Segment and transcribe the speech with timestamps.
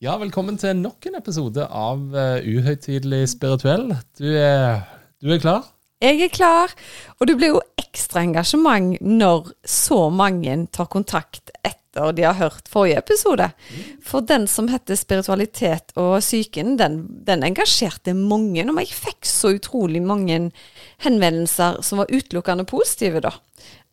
[0.00, 3.90] Ja, velkommen til nok en episode av uh, Uhøytidelig spirituell.
[4.16, 4.86] Du er,
[5.20, 5.66] du er klar?
[6.00, 6.72] Jeg er klar,
[7.18, 12.70] og det blir jo ekstra engasjement når så mange tar kontakt etter de har hørt
[12.72, 13.50] forrige episode.
[14.00, 18.64] For den som heter Spiritualitet og psyken, den, den engasjerte mange.
[18.64, 20.46] Og jeg fikk så utrolig mange
[21.04, 23.36] henvendelser som var utelukkende positive, da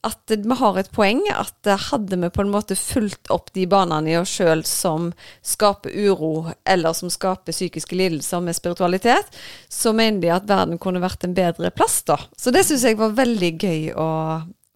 [0.05, 1.23] at vi har et poeng.
[1.33, 5.11] At hadde vi på en måte fulgt opp de banene i oss sjøl som
[5.45, 9.33] skaper uro, eller som skaper psykiske lidelser med spiritualitet,
[9.69, 12.19] så mener de at verden kunne vært en bedre plass, da.
[12.37, 14.09] Så det syns jeg var veldig gøy å,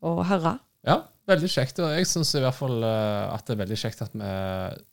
[0.01, 0.57] å høre.
[0.87, 1.79] Ja, Veldig kjekt.
[1.79, 4.31] og Jeg syns i hvert fall uh, at det er veldig kjekt at vi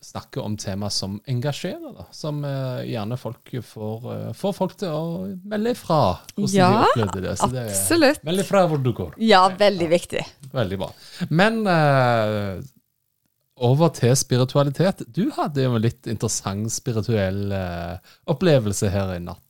[0.07, 1.91] snakker om tema som engasjerer.
[1.97, 5.03] da, Som uh, gjerne folk får, uh, får, folk til å
[5.49, 6.01] melde ifra
[6.35, 7.35] hvordan ja, de opplevde det.
[7.41, 8.25] Så absolutt.
[8.29, 9.19] Meld ifra hvor du går.
[9.23, 10.25] Ja, veldig ja, viktig.
[10.55, 10.93] Veldig bra.
[11.35, 11.63] Men
[13.59, 15.03] over til spiritualitet.
[15.11, 17.51] Du hadde jo en litt interessant spirituell
[18.31, 19.48] opplevelse her i natt.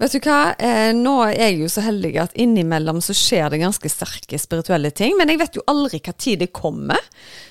[0.00, 3.58] Vet du hva, eh, nå er jeg jo så heldig at innimellom så skjer det
[3.60, 7.02] ganske sterke spirituelle ting, men jeg vet jo aldri hva tid det kommer.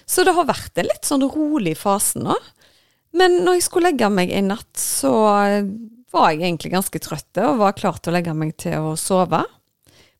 [0.09, 2.33] Så det har vært en litt sånn rolig fase nå.
[3.13, 5.69] Men når jeg skulle legge meg i natt, så eh,
[6.09, 9.43] var jeg egentlig ganske trøtt og var klar til å legge meg til å sove.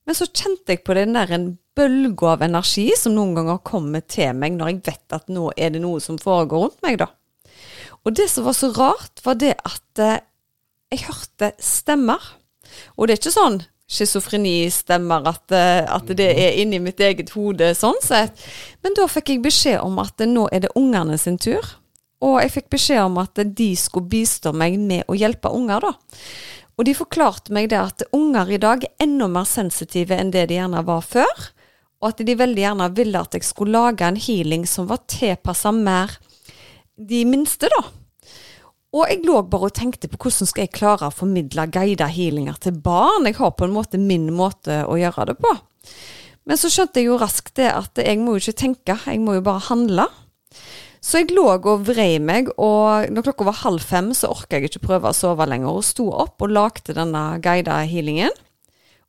[0.06, 4.06] Men så kjente jeg på den der en bølge av energi som noen ganger kommer
[4.06, 7.10] til meg når jeg vet at nå er det noe som foregår rundt meg, da.
[8.06, 10.22] Og det som var så rart, var det at eh,
[10.92, 12.22] jeg hørte stemmer.
[12.98, 17.72] Og det er ikke sånn schizofrenistemmer at, eh, at det er inni mitt eget hode
[17.78, 18.38] sånn sett.
[18.86, 21.66] Men da fikk jeg beskjed om at nå er det ungene sin tur.
[22.22, 25.94] Og jeg fikk beskjed om at de skulle bistå meg med å hjelpe unger, da.
[26.80, 30.46] Og de forklarte meg det at unger i dag er enda mer sensitive enn det
[30.52, 31.48] de gjerne var før.
[32.00, 35.74] Og at de veldig gjerne ville at jeg skulle lage en healing som var tilpassa
[35.76, 36.14] mer
[36.96, 37.84] de minste, da.
[38.96, 42.58] Og jeg lå bare og tenkte på hvordan skal jeg klare å formidle guida healinger
[42.62, 43.28] til barn.
[43.30, 45.52] Jeg har på en måte min måte å gjøre det på.
[46.50, 49.38] Men så skjønte jeg jo raskt det at jeg må jo ikke tenke, jeg må
[49.38, 50.08] jo bare handle.
[51.00, 54.72] Så jeg lå og vrei meg, og når klokka var halv fem, så orka jeg
[54.72, 58.34] ikke prøve å sove lenger, og sto opp og lagde denne guida healingen.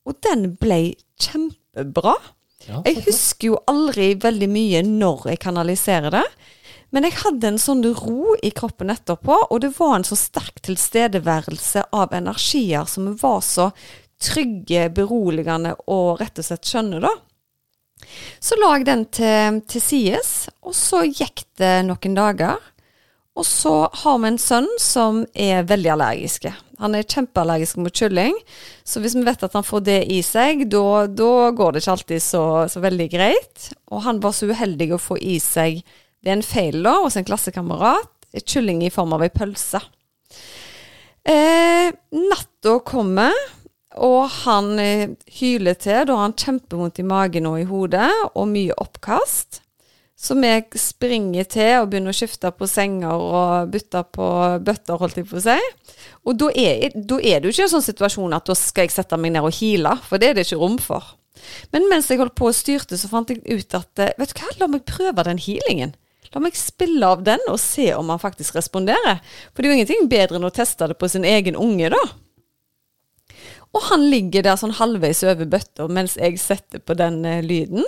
[0.07, 2.15] Og den ble kjempebra.
[2.69, 6.27] Ja, jeg husker jo aldri veldig mye når jeg kanaliserer det.
[6.91, 10.59] Men jeg hadde en sånn ro i kroppen etterpå, og det var en så sterk
[10.67, 13.71] tilstedeværelse av energier som var så
[14.21, 17.13] trygge, beroligende og rett og slett skjønne, da.
[18.41, 20.33] Så la jeg den til, til sides,
[20.65, 22.59] og så gikk det noen dager.
[23.39, 26.49] Og så har vi en sønn som er veldig allergisk.
[26.81, 28.35] Han er kjempeallergisk mot kylling,
[28.85, 32.25] så hvis vi vet at han får det i seg, da går det ikke alltid
[32.25, 33.71] så, så veldig greit.
[33.93, 35.85] Og han var så uheldig å få i seg
[36.21, 38.11] det er en feil da hos en klassekamerat.
[38.47, 39.81] Kylling i form av ei pølse.
[41.27, 43.35] Eh, natta kommer,
[43.99, 46.05] og han eh, hyler til.
[46.07, 49.63] Da har han kjempevondt i magen og i hodet, og mye oppkast.
[50.21, 54.27] Så vi springer til og begynner å skifte på senger og bytte på
[54.61, 55.57] bøtter, holdt jeg på å si.
[56.29, 58.93] Og da er, da er det jo ikke en sånn situasjon at da skal jeg
[58.99, 61.15] sette meg ned og hile, for det er det ikke rom for.
[61.73, 64.43] Men mens jeg holdt på og styrte, så fant jeg ut at eh, vet du
[64.43, 65.97] hva, la meg prøve den healingen.
[66.31, 69.19] La meg spille av den og se om han faktisk responderer.
[69.51, 72.03] For det er jo ingenting bedre enn å teste det på sin egen unge, da.
[73.71, 77.87] Og han ligger der sånn halvveis over bøtta mens jeg setter på den uh, lyden.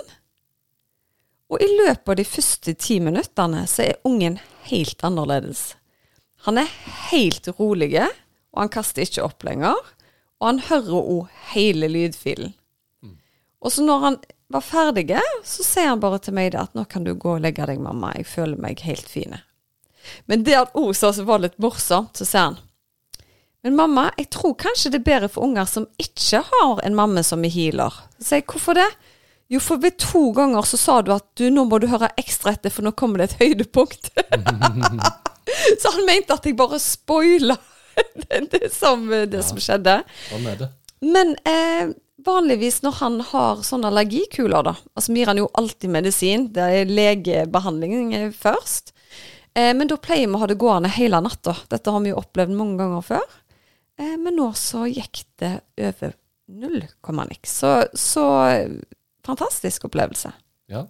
[1.51, 4.39] Og i løpet av de første ti minuttene så er ungen
[4.69, 5.73] helt annerledes.
[6.47, 6.71] Han er
[7.11, 7.93] helt rolig,
[8.51, 9.77] og han kaster ikke opp lenger.
[10.41, 12.55] Og han hører òg hele lydfilen.
[13.03, 13.15] Mm.
[13.63, 14.17] Og så når han
[14.53, 17.65] var ferdige, så sier han bare til meg at nå kan du gå og legge
[17.69, 19.41] deg, mamma, jeg føler meg helt fine.
[20.29, 22.61] Men det at sa som var litt morsomt, så sier han
[23.63, 27.21] men mamma, jeg tror kanskje det er bedre for unger som ikke har en mamma
[27.23, 27.95] som er healer.
[28.17, 28.89] Så sier jeg hvorfor det?
[29.53, 32.57] Jo, for ved to ganger så sa du at du, nå må du høre ekstra
[32.57, 34.09] etter, for nå kommer det et høydepunkt.
[35.81, 37.55] så han mente at jeg bare spoila
[38.25, 39.95] det, det, som, det ja, som skjedde.
[40.27, 40.69] Sånn er det.
[41.03, 45.91] Men eh, Vanligvis når han har sånne allergikuler, da, altså vi gir han jo alltid
[45.91, 48.93] medisin, det er legebehandling først.
[49.53, 51.55] Eh, men da pleier vi å ha det gående hele natta.
[51.71, 53.37] Dette har vi jo opplevd mange ganger før.
[53.99, 55.53] Eh, men nå så gikk det
[55.89, 56.15] over
[56.53, 57.59] null komma niks.
[57.61, 58.25] Så, så
[59.25, 60.33] fantastisk opplevelse.
[60.71, 60.87] Ja,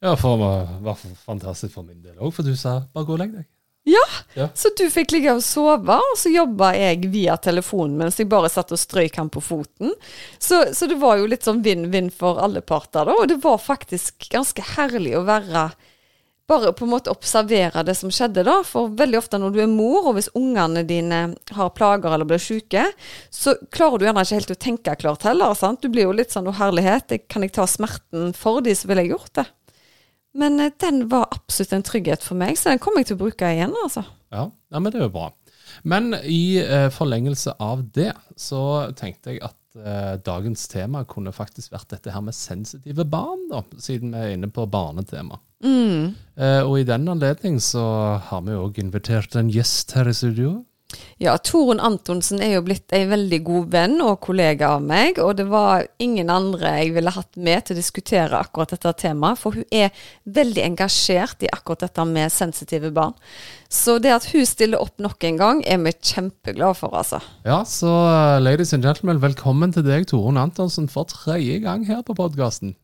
[0.00, 0.50] ja for det
[0.86, 3.48] var fantastisk for min del òg, for du sa bare gå og legg deg.
[3.88, 4.02] Ja,
[4.34, 4.48] Ja.
[4.54, 8.50] så du fikk ligge og sove, og så jobba jeg via telefonen mens jeg bare
[8.52, 9.94] satt og strøyk han på foten.
[10.38, 13.16] Så, så det var jo litt sånn vinn-vinn for alle parter, da.
[13.16, 15.70] Og det var faktisk ganske herlig å være
[16.50, 18.56] Bare på en måte observere det som skjedde, da.
[18.66, 22.42] For veldig ofte når du er mor, og hvis ungene dine har plager eller blir
[22.42, 22.88] syke,
[23.30, 25.54] så klarer du gjerne ikke helt å tenke klart heller.
[25.54, 25.78] sant?
[25.80, 29.06] Du blir jo litt sånn 'Å, herlighet, kan jeg ta smerten for de, så ville
[29.06, 29.46] jeg gjort det'.
[30.38, 33.24] Men eh, den var absolutt en trygghet for meg, så den kommer jeg til å
[33.24, 34.04] bruke igjen, altså.
[34.30, 35.30] Ja, ja men det er jo bra.
[35.82, 38.62] Men i eh, forlengelse av det, så
[38.98, 43.62] tenkte jeg at eh, dagens tema kunne faktisk vært dette her med sensitive barn, da,
[43.82, 45.40] siden vi er inne på barnetema.
[46.40, 47.84] Eh, og i den anledning så
[48.30, 50.60] har vi òg invitert en gjest her i studio.
[51.20, 55.34] Ja, Torunn Antonsen er jo blitt en veldig god venn og kollega av meg, og
[55.36, 59.58] det var ingen andre jeg ville hatt med til å diskutere akkurat dette temaet, for
[59.58, 59.92] hun er
[60.24, 63.12] veldig engasjert i akkurat dette med sensitive barn.
[63.68, 67.20] Så det at hun stiller opp nok en gang, er vi kjempeglade for, altså.
[67.44, 72.00] Ja, så eh, ladies and gentlemen, velkommen til deg, Torunn Antonsen, for tredje gang her
[72.06, 72.74] på podkasten.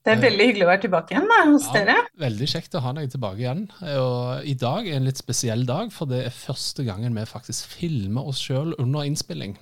[0.00, 1.94] Det er veldig hyggelig å være tilbake igjen da, hos dere.
[2.22, 3.66] Veldig kjekt å ha deg tilbake igjen.
[4.00, 7.74] Og I dag er en litt spesiell dag, for det er første gangen vi faktisk
[7.76, 9.58] filmer oss sjøl under innspilling.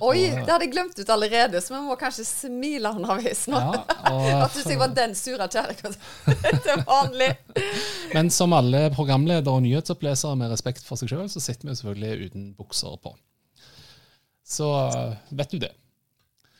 [0.00, 3.58] Oi, det hadde jeg glemt ut allerede, så vi må kanskje smile underveis nå.
[3.58, 3.80] Ja,
[4.14, 5.90] og, At du sier var den sure kjerringa
[6.64, 7.32] til vanlig.
[8.14, 12.30] men som alle programledere og nyhetsopplesere med respekt for seg sjøl, så sitter vi selvfølgelig
[12.30, 13.12] uten bukser på.
[14.46, 14.70] Så
[15.36, 15.74] vet du det.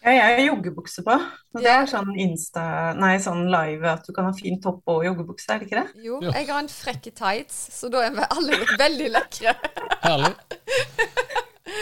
[0.01, 1.15] Ja, jeg har joggebukse på.
[1.53, 2.63] Og det er sånn Insta,
[2.97, 6.05] nei, sånn live at du kan ha fin topp og joggebukse, er det ikke det?
[6.07, 6.33] Jo, Ja.
[6.39, 9.55] jeg har en frekke tights, så da er vi alle veldig lekre.
[10.01, 10.33] Herlig.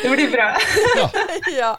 [0.03, 0.49] Det blir bra.
[0.99, 1.07] Ja.
[1.61, 1.71] ja.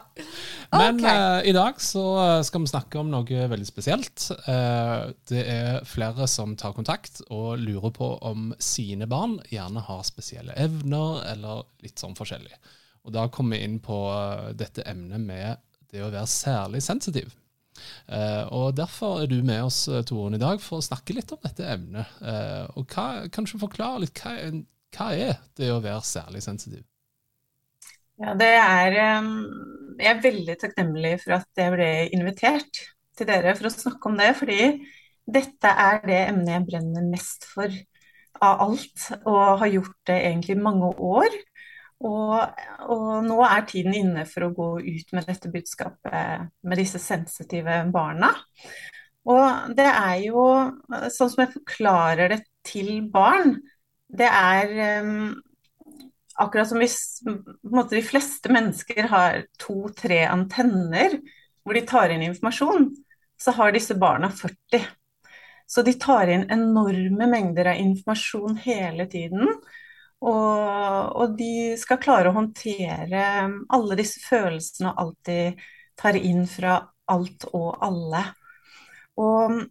[0.72, 1.20] Men okay.
[1.20, 4.26] uh, i dag så eh, skal vi snakke om noe veldig spesielt.
[4.48, 10.04] Uh, det er flere som tar kontakt og lurer på om sine barn gjerne har
[10.06, 12.54] spesielle evner, eller litt sånn forskjellig.
[13.06, 13.98] Og da kommer vi inn på
[14.58, 15.60] dette emnet med
[15.92, 17.32] det å være særlig sensitiv.
[18.10, 21.40] Eh, og Derfor er du med oss, Toren, i dag for å snakke litt om
[21.42, 22.20] dette emnet.
[22.20, 24.36] Eh, og hva, Kanskje forklare litt hva,
[24.96, 26.84] hva er det å være særlig sensitiv?
[28.20, 32.82] Ja, det er Jeg er veldig takknemlig for at jeg ble invitert
[33.16, 34.60] til dere for å snakke om det, fordi
[35.30, 37.72] dette er det emnet jeg brenner mest for
[38.40, 41.34] av alt, og har gjort det egentlig mange år.
[42.00, 47.00] Og, og nå er tiden inne for å gå ut med dette budskapet med disse
[47.02, 48.30] sensitive barna.
[49.28, 50.44] Og det er jo,
[51.12, 53.58] sånn som jeg forklarer det til barn,
[54.10, 55.34] det er um,
[56.40, 57.20] akkurat som hvis
[57.68, 61.18] måte, de fleste mennesker har to-tre antenner
[61.60, 62.88] hvor de tar inn informasjon,
[63.40, 64.88] så har disse barna 40.
[65.70, 69.52] Så de tar inn enorme mengder av informasjon hele tiden.
[70.20, 73.22] Og, og de skal klare å håndtere
[73.72, 75.38] alle disse følelsene og alt de
[76.00, 76.76] tar inn fra
[77.10, 78.24] alt og alle.
[79.20, 79.62] Og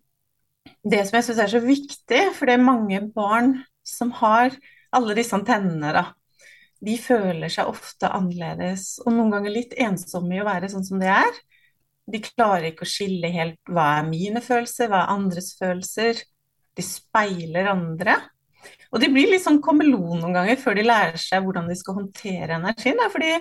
[0.83, 4.55] det som jeg syns er så viktig, for det er mange barn som har
[4.95, 6.05] alle disse antennene, da.
[6.79, 11.01] De føler seg ofte annerledes, og noen ganger litt ensomme i å være sånn som
[11.01, 11.39] de er.
[12.09, 16.21] De klarer ikke å skille helt hva er mine følelser, hva er andres følelser.
[16.77, 18.15] De speiler andre.
[18.89, 21.97] Og de blir litt sånn kameleon noen ganger før de lærer seg hvordan de skal
[21.99, 22.97] håndtere energien.
[22.99, 23.09] Da.
[23.13, 23.33] Fordi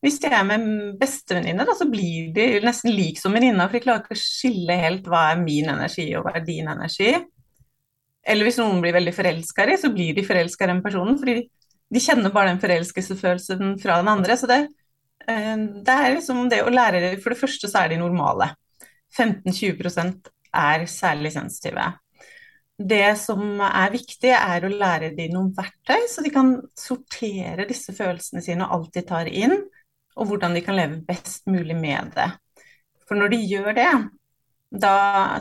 [0.00, 0.66] hvis de er med
[1.00, 5.08] bestevenninner, så blir de nesten lik som venninna, for de klarer ikke å skille helt
[5.10, 7.12] hva er min energi og hva er din energi.
[8.30, 11.42] Eller hvis noen blir veldig forelska i, så blir de forelska i den personen, fordi
[11.90, 14.36] de kjenner bare den forelskelsesfølelsen fra den andre.
[14.40, 14.60] Så det,
[15.28, 18.54] eh, det er liksom det å lære For det første så er de normale.
[19.16, 21.92] 15-20% er særlig sensitive.
[22.80, 27.92] Det som er viktig, er å lære dem noen verktøy, så de kan sortere disse
[27.92, 29.58] følelsene sine og alt de tar inn,
[30.16, 32.30] og hvordan de kan leve best mulig med det.
[33.04, 33.90] For når de gjør det,
[34.70, 34.94] da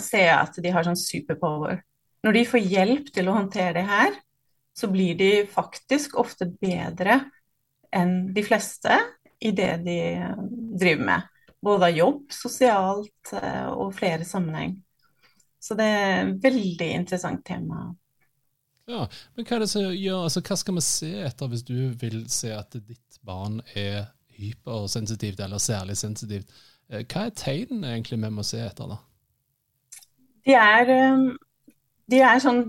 [0.04, 1.80] ser jeg at de har sånn superpower.
[2.26, 4.20] Når de får hjelp til å håndtere det her,
[4.76, 7.22] så blir de faktisk ofte bedre
[7.96, 9.00] enn de fleste
[9.40, 10.00] i det de
[10.80, 11.28] driver med.
[11.64, 14.78] Både av jobb, sosialt eh, og flere sammenheng.
[15.60, 17.90] Så det er et veldig interessant tema.
[18.90, 19.04] Ja,
[19.38, 19.60] men hva
[19.94, 24.08] gjør, altså hva skal vi se etter hvis du vil se at ditt barn er
[24.40, 26.50] hypersensitivt eller særlig sensitivt?
[26.90, 28.98] Eh, Hva er tegnene egentlig vi må se etter da?
[30.48, 31.26] De er, eh,
[32.10, 32.64] de er sånn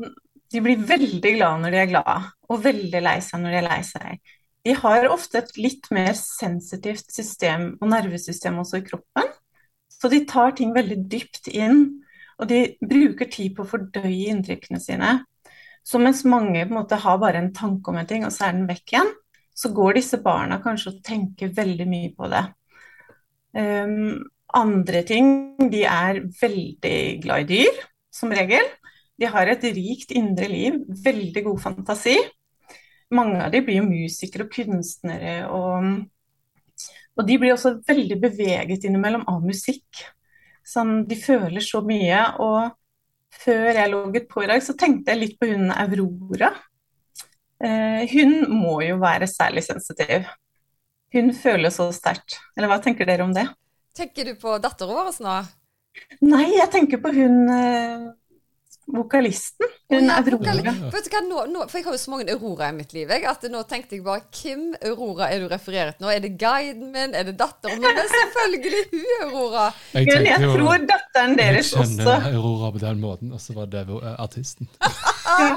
[0.50, 3.66] de blir veldig glad når de er glad, og veldig lei seg når de er
[3.68, 4.32] lei seg.
[4.66, 9.30] De har ofte et litt mer sensitivt system og nervesystem også i kroppen,
[9.94, 11.84] så de tar ting veldig dypt inn,
[12.40, 15.18] og de bruker tid på å fordøye inntrykkene sine.
[15.84, 18.48] Så mens mange på en måte har bare en tanke om en ting, og så
[18.48, 19.12] er den vekk igjen,
[19.56, 22.44] så går disse barna kanskje og tenker veldig mye på det.
[23.56, 24.20] Um,
[24.56, 25.26] andre ting,
[25.70, 27.80] de er veldig glad i dyr,
[28.14, 28.66] som regel.
[29.20, 32.16] De har et rikt indre liv, veldig god fantasi.
[33.14, 38.86] Mange av dem blir jo musikere og kunstnere, og, og de blir også veldig beveget
[38.86, 40.06] innimellom av musikk.
[40.70, 42.20] Sånn, de føler så mye.
[42.42, 46.52] Og før jeg logget på i dag, så tenkte jeg litt på hunden Aurora.
[47.60, 50.28] Eh, hun må jo være særlig sensitiv.
[51.14, 52.38] Hun føler så sterkt.
[52.56, 53.48] Eller hva tenker dere om det?
[53.98, 55.36] Tenker du på datteren vår nå?
[56.22, 58.06] Nei, jeg tenker på hun eh,
[58.94, 59.68] vokalisten.
[59.90, 60.74] Hun oh, ja, Aurora.
[60.92, 63.10] Vet du hva, nå, nå, for jeg har jo så mange Aurora i mitt liv.
[63.10, 66.10] Jeg, at nå tenkte jeg bare Hvem Aurora er du referert nå?
[66.12, 67.14] Er det guiden min?
[67.16, 67.88] Er det datteren min?
[67.98, 69.68] Men selvfølgelig hun Aurora.
[69.94, 71.86] Jeg, Men jeg tror datteren deres også.
[71.86, 74.70] Jeg kjenner Aurora på den måten, og så var det artisten.
[75.30, 75.54] ja.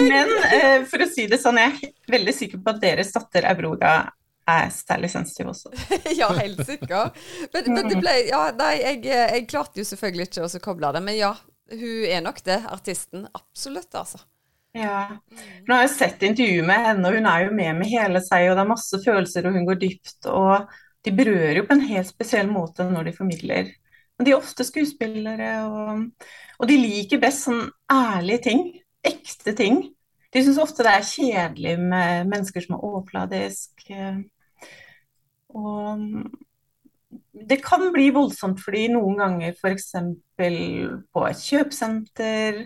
[0.00, 3.50] Men uh, for å si det sånn, jeg er veldig sikker på at deres datter
[3.52, 3.98] Aurora
[4.46, 5.72] er særlig sensitiv også.
[6.20, 7.10] ja, helt sikker.
[7.52, 11.02] Men, men, det ble Ja, nei, jeg, jeg klarte jo selvfølgelig ikke å koble det,
[11.04, 11.32] men ja,
[11.72, 13.26] hun er nok det, artisten.
[13.34, 14.20] Absolutt, altså.
[14.76, 15.16] Ja.
[15.66, 18.50] Nå har jeg sett intervjuet med henne, og hun er jo med med hele seg,
[18.50, 20.28] og det er masse følelser, og hun går dypt.
[20.30, 23.72] Og de berører jo på en helt spesiell måte når de formidler.
[24.16, 26.28] Men de er ofte skuespillere, og,
[26.60, 28.64] og de liker best sånn ærlige ting.
[29.06, 29.82] Ekte ting.
[30.34, 33.86] De syns ofte det er kjedelig med mennesker som er overfladisk.
[35.56, 36.02] Og
[37.44, 39.92] det kan bli voldsomt fordi noen ganger f.eks.
[40.36, 42.62] på et kjøpesenter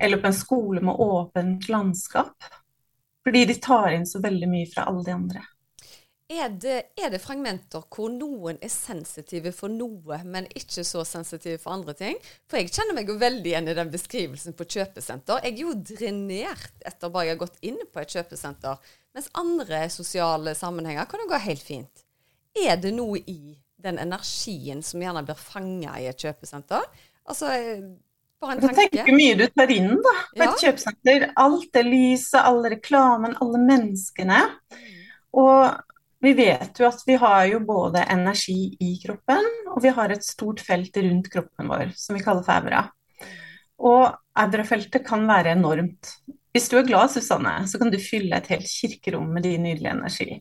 [0.00, 2.52] eller på en skole med åpent landskap.
[3.24, 5.44] Fordi de tar inn så veldig mye fra alle de andre.
[6.34, 11.60] Er det, er det, fragmenter hvor noen er sensitive for noe, men ikke så sensitive
[11.60, 12.16] for andre ting?
[12.48, 15.44] For jeg kjenner meg jo veldig igjen i den beskrivelsen på kjøpesenter.
[15.44, 18.80] Jeg er jo drenert etter bare jeg har gått inn på et kjøpesenter.
[19.14, 22.04] Mens andre sosiale sammenhenger kan jo gå helt fint.
[22.56, 23.54] Er det noe i
[23.84, 26.84] den energien som gjerne blir fanga i et kjøpesenter.
[27.28, 27.50] Altså,
[28.42, 28.76] bare en tanke.
[28.80, 30.50] Tenk hvor mye du tar inn da, på ja.
[30.50, 31.26] et kjøpesenter.
[31.44, 34.40] Alt det lyset, all reklamen, alle menneskene.
[35.34, 40.12] Og vi vet jo at vi har jo både energi i kroppen, og vi har
[40.14, 42.86] et stort felt rundt kroppen vår som vi kaller febra.
[43.84, 44.06] Og
[44.40, 46.14] aurafeltet kan være enormt.
[46.54, 49.92] Hvis du er glad, Susanne, så kan du fylle et helt kirkerom med din nydelige
[49.92, 50.38] energi.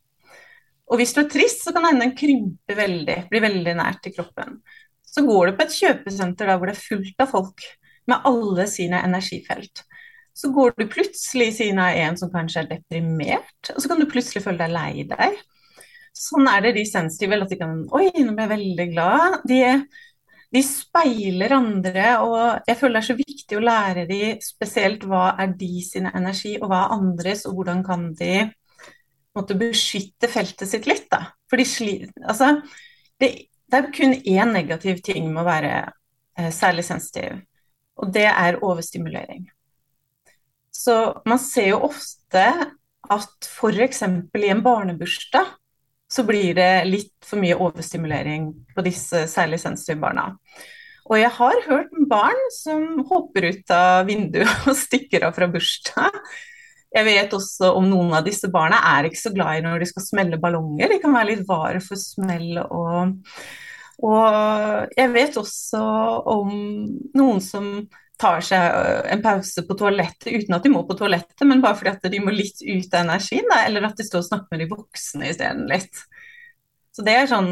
[0.92, 4.16] Og hvis du er trist, så kan hende den krympe veldig, bli veldig nært til
[4.18, 4.60] kroppen.
[5.08, 7.66] Så går du på et kjøpesenter der hvor det er fullt av folk
[8.10, 9.84] med alle sine energifelt.
[10.34, 14.10] Så går du plutselig siden av en som kanskje er deprimert, og så kan du
[14.10, 15.38] plutselig føle deg lei deg.
[16.14, 17.42] Sånn er det de sensitive.
[17.42, 19.38] At de kan Oi, nå ble jeg veldig glad.
[19.50, 19.62] De,
[20.54, 25.32] de speiler andre, og jeg føler det er så viktig å lære de spesielt hva
[25.42, 28.36] er de sine energi, og hva er andres, og hvordan kan de
[29.38, 31.08] måte, beskytte feltet sitt litt.
[31.12, 31.26] Da.
[31.50, 31.66] For de
[32.28, 32.56] altså,
[33.22, 33.32] det,
[33.70, 35.74] det, er kun én negativ ting med å være
[36.38, 37.42] eh, særlig sensitiv,
[38.00, 39.48] og det er overstimulering.
[40.74, 40.98] Så
[41.30, 42.46] man ser jo ofte
[43.14, 44.02] at f.eks.
[44.08, 45.52] i en barnebursdag
[46.14, 50.32] så blir det litt for mye overstimulering på disse særlig sensitive barna.
[51.10, 56.20] Og jeg har hørt barn som hopper ut av vinduet og stikker av fra bursdag
[56.94, 59.90] jeg vet også om noen av disse barna er ikke så glad i når de
[59.90, 60.92] skal smelle ballonger.
[60.92, 63.16] De kan være litt vare for smell og,
[64.06, 65.82] og jeg vet også
[66.36, 66.54] om
[67.18, 67.74] noen som
[68.22, 71.96] tar seg en pause på toalettet uten at de må på toalettet, men bare fordi
[71.96, 74.64] at de må litt ut av energien, da, eller at de står og snakker med
[74.64, 76.04] de voksne isteden litt.
[76.94, 77.50] Så det er sånn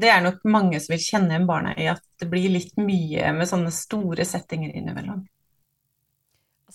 [0.00, 3.30] Det er nok mange som vil kjenne igjen barna i at det blir litt mye
[3.36, 5.22] med sånne store settinger innimellom.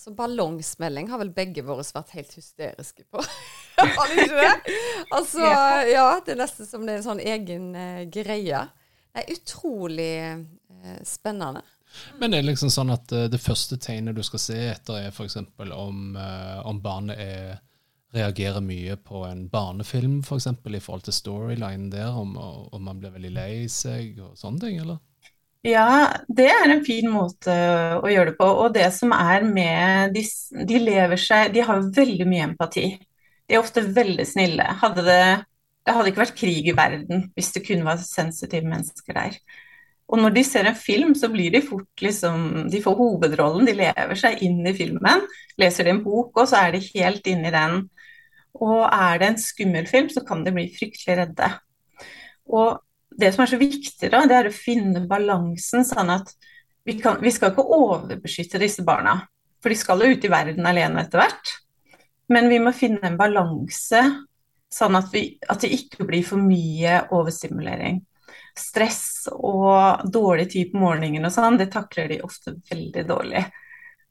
[0.06, 3.18] Altså Ballongsmelling har vel begge våre vært helt hysteriske på.
[3.80, 4.74] har de ikke det?
[5.16, 5.40] Altså,
[5.90, 8.60] ja, det er nesten som det er en sånn egen uh, greie.
[9.10, 11.64] Det er utrolig uh, spennende.
[12.20, 15.10] Men det er liksom sånn at uh, det første tegnet du skal se etter, er
[15.10, 15.40] f.eks.
[15.74, 17.58] om, om barnet er,
[18.14, 20.52] reagerer mye på en barnefilm, f.eks.
[20.62, 24.68] For i forhold til storylinen der, om, om man blir veldig lei seg og sånne
[24.68, 25.02] ting, eller?
[25.66, 27.52] Ja, det er en fin måte
[27.98, 28.46] å gjøre det på.
[28.46, 30.22] Og det som er med De,
[30.68, 32.86] de lever seg De har veldig mye empati.
[33.46, 34.66] De er ofte veldig snille.
[34.82, 35.22] Hadde det,
[35.86, 39.40] det hadde ikke vært krig i verden hvis det kun var sensitive mennesker der.
[40.06, 43.74] Og når de ser en film, så blir de fort liksom De får hovedrollen, de
[43.74, 45.24] lever seg inn i filmen.
[45.58, 47.80] Leser de en bok, og så er de helt inne i den.
[48.62, 51.50] Og er det en skummel film, så kan de bli fryktelig redde.
[52.54, 52.78] Og
[53.16, 56.32] det som er så viktig, da, det er å finne balansen, sånn at
[56.86, 59.18] vi, kan, vi skal ikke overbeskytte disse barna.
[59.62, 61.54] For de skal jo ut i verden alene etter hvert.
[62.30, 64.02] Men vi må finne en balanse,
[64.72, 68.02] sånn at, vi, at det ikke blir for mye overstimulering
[68.56, 73.44] stress og dårlig tid på morgenen og sånn, det takler de ofte veldig dårlig.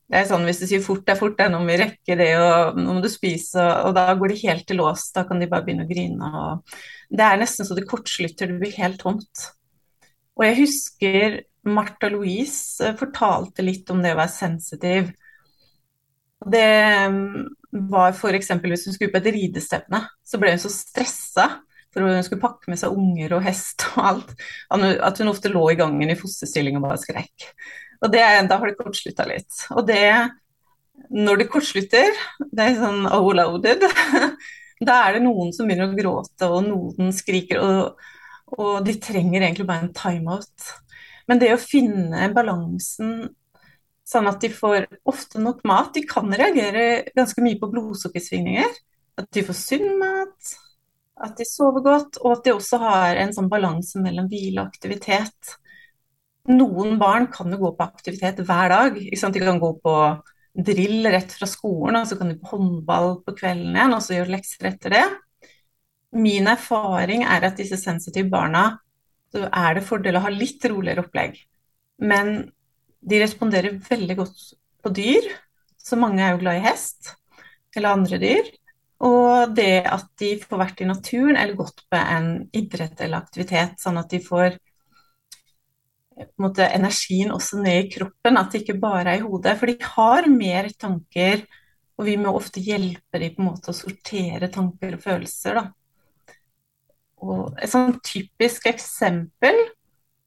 [0.06, 2.20] Det er sånn Hvis du sier fort det er fort, det er noe vi rekker
[2.20, 5.08] det, og nå må du spise, og, og da går de helt til lås.
[5.16, 6.30] Da kan de bare begynne å grine.
[6.30, 6.78] Og
[7.10, 9.48] det er nesten så det kortslutter, det blir helt tomt.
[10.36, 15.14] Og jeg husker Martha Louise eh, fortalte litt om det å være sensitiv.
[16.46, 16.68] Det
[17.10, 17.46] mm,
[17.90, 18.52] var f.eks.
[18.62, 21.48] hvis hun skulle på et ridestevne, så ble hun så stressa
[21.96, 24.32] for hun skulle pakke med seg unger og hest og alt,
[24.76, 27.46] at hun ofte lå i gangen i fosterstilling og bare skrek.
[28.04, 29.62] Og det, da har det kortslutta litt.
[29.76, 30.08] Og det,
[31.14, 32.20] når det kortslutter,
[32.52, 33.86] det er sånn overloaded,
[34.90, 38.12] da er det noen som begynner å gråte, og noen skriker, og,
[38.60, 40.70] og de trenger egentlig bare en timeout.
[41.30, 43.30] Men det å finne balansen
[44.06, 48.78] sånn at de får ofte nok mat De kan reagere ganske mye på blodsukkersvingninger.
[49.18, 50.56] At de får sunn mat,
[51.24, 54.74] at de sover godt, og at de også har en sånn balanse mellom hvile og
[54.74, 55.56] aktivitet.
[56.46, 58.98] Noen barn kan jo gå på aktivitet hver dag.
[58.98, 59.96] De kan gå på
[60.56, 64.20] drill rett fra skolen, og så kan de på håndball på kvelden igjen, og så
[64.20, 65.06] gjøre lekser etter det.
[66.16, 68.78] Min erfaring er at disse sensitive barna,
[69.34, 71.42] så er det fordel å ha litt roligere opplegg.
[72.00, 72.38] Men
[73.06, 74.46] de responderer veldig godt
[74.86, 75.28] på dyr,
[75.82, 77.16] så mange er jo glad i hest
[77.76, 78.48] eller andre dyr.
[79.06, 83.76] Og det at de får vært i naturen eller gått på en idrett eller aktivitet,
[83.82, 84.56] sånn at de får
[86.42, 89.56] måte, energien også ned i kroppen, at det ikke bare er i hodet.
[89.60, 91.46] For de har mer tanker,
[91.96, 95.60] og vi må ofte hjelpe dem på en måte å sortere tanker og følelser.
[95.60, 96.36] Da.
[97.26, 99.60] Og et sånn typisk eksempel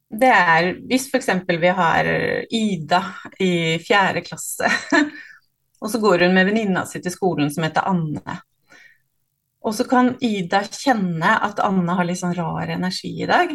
[0.08, 1.28] det er hvis f.eks.
[1.60, 2.06] vi har
[2.48, 3.00] Ida
[3.44, 3.50] i
[3.84, 4.70] fjerde klasse,
[5.82, 8.38] og så går hun med venninna si til skolen som heter Anne.
[9.68, 13.52] Og så kan Ida kjenne at Anne har litt sånn rar energi i dag.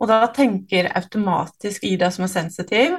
[0.00, 2.96] Og da tenker automatisk Ida, som er sensitiv,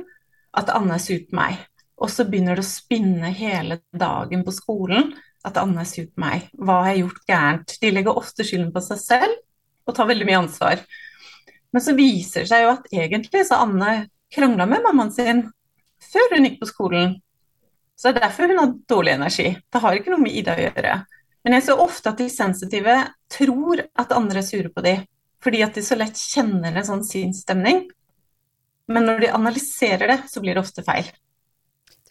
[0.57, 1.61] at Anne er sur på meg.
[2.01, 5.11] Og så begynner det å spinne hele dagen på skolen
[5.45, 6.49] at Anne er sur på meg.
[6.57, 7.75] Hva har jeg gjort gærent?
[7.81, 10.83] De legger ofte skylden på seg selv og tar veldig mye ansvar.
[11.71, 13.95] Men så viser det seg jo at egentlig så Anne
[14.33, 15.45] krangla med mammaen sin
[16.11, 17.15] før hun gikk på skolen.
[17.97, 19.47] Så det er derfor hun har dårlig energi.
[19.69, 20.93] Det har ikke noe med Ida å gjøre.
[21.45, 22.97] Men jeg ser ofte at de sensitive
[23.31, 25.05] tror at andre er sure på dem,
[25.43, 27.85] fordi at de så lett kjenner en sånn sinnsstemning.
[28.91, 31.07] Men når de analyserer det, så blir det ofte feil.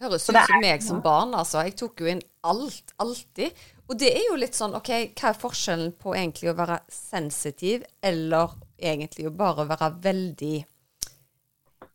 [0.00, 1.60] Det høres ut som meg som barn, altså.
[1.66, 3.56] Jeg tok jo inn alt, alltid.
[3.90, 7.84] Og det er jo litt sånn, OK, hva er forskjellen på egentlig å være sensitiv,
[8.00, 10.54] eller egentlig å bare være veldig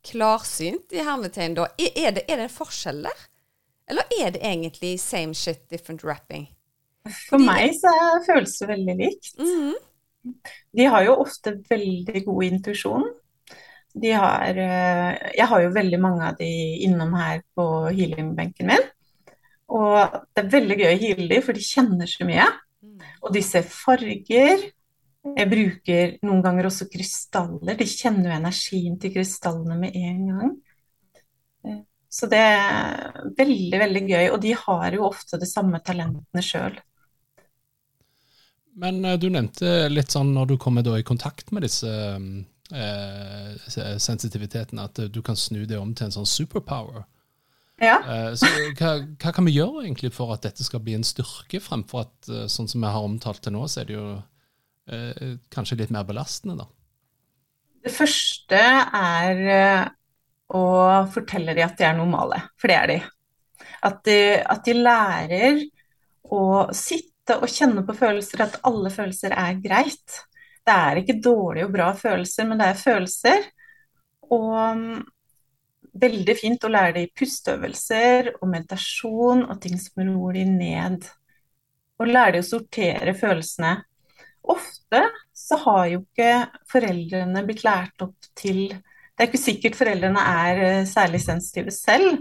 [0.06, 1.66] klarsynt, i hermetegn, da?
[1.82, 3.26] Er det, er det en forskjell der?
[3.90, 6.48] Eller er det egentlig same shit, different wrapping?
[7.30, 7.92] For meg så
[8.26, 9.34] føles det veldig likt.
[9.42, 9.74] Mm.
[10.76, 13.08] De har jo ofte veldig god intuisjon.
[13.96, 16.52] De har eh, Jeg har jo veldig mange av de
[16.88, 18.88] innom her på healingbenken min.
[19.76, 19.98] Og
[20.36, 22.46] det er veldig gøy å heale de, for de kjenner så mye.
[23.24, 24.68] Og de ser farger.
[25.26, 27.78] Jeg bruker noen ganger også krystaller.
[27.80, 30.52] De kjenner jo energien til krystallene med en gang.
[31.66, 31.80] Eh,
[32.16, 34.28] så det er veldig, veldig gøy.
[34.36, 36.78] Og de har jo ofte de samme talentene sjøl.
[38.76, 43.50] Men uh, du nevnte litt sånn når du kommer i kontakt med disse eh,
[44.02, 47.06] sensitivitetene, at uh, du kan snu det om til en sånn superpower.
[47.76, 47.98] Ja.
[48.40, 48.48] så
[48.80, 52.30] hva, hva, kan vi gjøre egentlig for at dette skal bli en styrke, fremfor at
[52.48, 54.06] sånn som vi har omtalt til nå, så er det jo
[55.52, 56.70] kanskje litt mer belastende, da?
[57.84, 58.62] Det første
[58.96, 59.44] er
[60.56, 60.64] å
[61.12, 62.98] fortelle dem at de er normale, for det er de.
[63.92, 65.62] At de, at de lærer
[66.32, 70.22] å sitte sitte og kjenne på følelser, at alle følelser er greit.
[70.66, 73.48] Det er ikke dårlige og bra følelser, men det er følelser.
[74.30, 75.02] Og um,
[75.94, 81.10] veldig fint å lære det i pusteøvelser og meditasjon og ting som roer de ned.
[81.98, 83.74] Og lære de å sortere følelsene.
[84.46, 85.02] Ofte
[85.34, 86.32] så har jo ikke
[86.70, 92.20] foreldrene blitt lært opp til Det er ikke sikkert foreldrene er eh, særlig sensitive selv.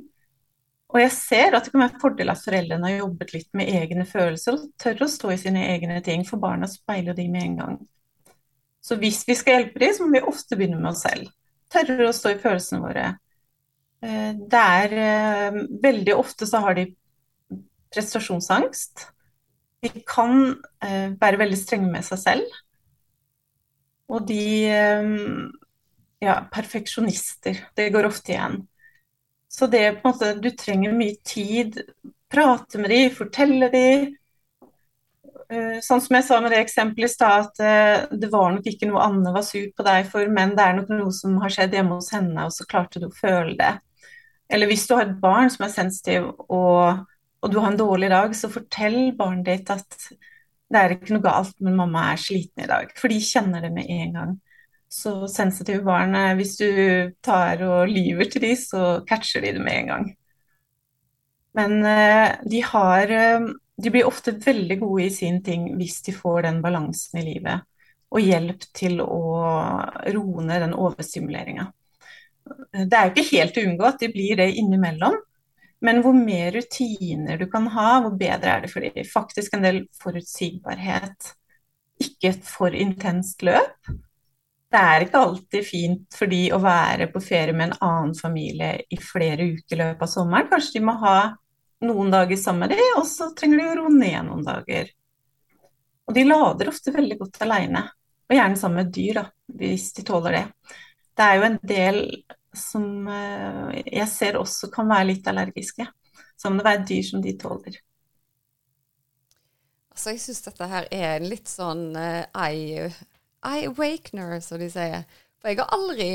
[0.94, 3.70] Og jeg ser at det kan være en fordel at foreldrene har jobbet litt med
[3.80, 7.48] egne følelser og tør å stå i sine egne ting, for barna speiler de med
[7.48, 7.78] en gang.
[8.84, 11.32] Så hvis vi skal hjelpe dem, så må vi ofte begynne med oss selv.
[11.74, 13.06] tørre å stå i følelsene våre.
[14.04, 16.84] Eh, det er eh, Veldig ofte så har de
[17.94, 19.08] prestasjonsangst.
[19.82, 20.52] De kan
[20.84, 22.60] eh, være veldig strenge med seg selv.
[24.12, 24.44] Og de
[26.24, 27.58] Ja, perfeksjonister.
[27.76, 28.62] Det går ofte igjen.
[29.54, 31.78] Så det er på en måte Du trenger mye tid.
[32.34, 33.86] Prate med de, fortelle de,
[35.54, 38.66] Eh, sånn som jeg sa med det eksempelet i stad, at eh, det var nok
[38.68, 41.52] ikke noe Anne var sur på deg for, men det er nok noe som har
[41.52, 43.72] skjedd hjemme hos henne, og så klarte du å føle det.
[44.52, 47.04] Eller hvis du har et barn som er sensitiv, og,
[47.44, 49.98] og du har en dårlig dag, så fortell barnet ditt at
[50.72, 52.92] det er ikke noe galt, men mamma er sliten i dag.
[52.98, 54.34] For de kjenner det med en gang.
[54.94, 56.70] Så sensitive barn, eh, hvis du
[57.24, 60.08] tar og lyver til de, så catcher de det med en gang.
[61.54, 61.76] Men
[62.50, 63.10] de har
[63.78, 67.62] de blir ofte veldig gode i sin ting hvis de får den balansen i livet
[68.14, 69.20] og hjelp til å
[70.14, 71.66] roe ned den overstimuleringa.
[72.70, 75.16] Det er jo ikke helt å unngå at de blir det innimellom,
[75.84, 79.08] men hvor mer rutiner du kan ha, hvor bedre er det for dem.
[79.08, 81.32] Faktisk en del forutsigbarhet.
[82.04, 83.90] Ikke et for intenst løp.
[84.74, 88.80] Det er ikke alltid fint for de å være på ferie med en annen familie
[88.90, 90.48] i flere uker i løpet av sommeren.
[90.50, 91.18] Kanskje de må ha
[91.86, 94.90] noen dager sammen med dem, og så trenger de å roe ned noen dager.
[96.08, 97.84] Og de lader ofte veldig godt alene,
[98.26, 99.24] og gjerne sammen med dyr, da,
[99.60, 100.44] hvis de tåler det.
[101.14, 102.00] Det er jo en del
[102.54, 105.86] som eh, jeg ser også kan være litt allergiske.
[106.34, 107.78] Så må det være dyr som de tåler.
[109.94, 112.88] Altså, jeg syns dette her er en litt sånn uh, eye,
[113.46, 115.04] eye awakener, som de sier.
[115.40, 116.08] For jeg har aldri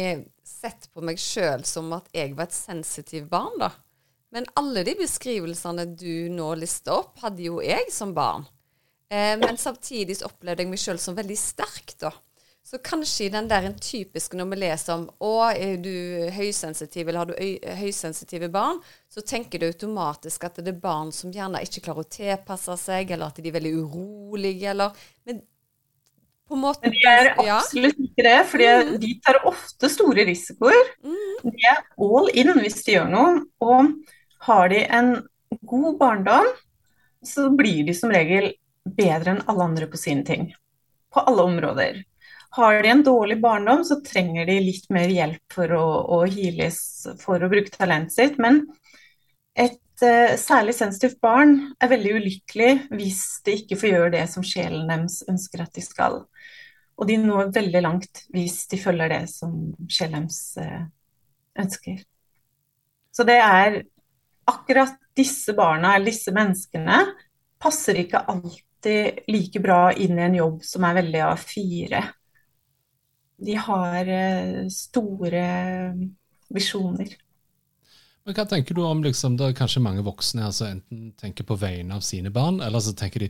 [0.46, 3.72] sett på meg sjøl som at jeg var et sensitivt barn, da.
[4.34, 8.46] Men alle de beskrivelsene du nå lister opp, hadde jo jeg som barn.
[9.10, 12.12] Eh, men samtidig så opplevde jeg meg sjøl som veldig sterk, da.
[12.70, 17.24] Så kanskje den der en typisk når vi leser om å, er du høysensitiv eller
[17.24, 18.78] har du høysensitive barn,
[19.10, 23.16] så tenker du automatisk at det er barn som gjerne ikke klarer å tilpasse seg,
[23.16, 25.42] eller at de er veldig urolige, eller Men
[26.50, 28.96] på en måte De er absolutt ikke det, for mm.
[29.02, 30.94] de tar ofte store risikoer.
[31.06, 31.52] Mm.
[31.54, 33.36] De er all in hvis de gjør noe.
[33.62, 33.94] Og
[34.50, 35.14] har de en
[35.70, 36.50] god barndom,
[37.26, 38.54] så blir de som regel
[38.98, 40.50] bedre enn alle andre på sine ting.
[41.14, 42.02] På alle områder.
[42.58, 45.86] Har de en dårlig barndom, så trenger de litt mer hjelp for å,
[46.18, 46.82] å heales,
[47.22, 48.40] for å bruke talentet sitt.
[48.42, 48.64] Men
[49.60, 54.46] et uh, særlig sensitivt barn er veldig ulykkelig hvis de ikke får gjøre det som
[54.46, 56.24] sjelen deres ønsker at de skal.
[57.00, 59.54] Og de når veldig langt hvis de følger det som
[59.92, 60.82] sjelen uh,
[61.60, 62.02] ønsker.
[63.16, 63.82] Så det er
[64.50, 67.00] akkurat disse barna eller disse menneskene
[67.60, 72.04] passer ikke alltid like bra inn i en jobb som er veldig A4.
[73.40, 75.44] De har eh, store
[76.52, 77.14] visjoner.
[78.30, 81.48] Men Hva tenker du om liksom, det er kanskje mange voksne her som enten tenker
[81.50, 83.30] på vegne av sine barn, eller så tenker de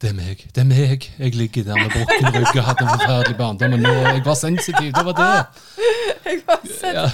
[0.00, 1.04] det er meg, det er meg.
[1.18, 4.38] Jeg ligger der med brukken rygg og hadde en forferdelig barndom, men nå jeg var
[4.40, 4.88] sensitiv.
[4.96, 5.28] Det var det.
[6.30, 7.04] Jeg, var ja.